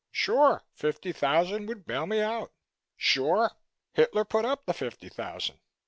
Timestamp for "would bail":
1.67-2.07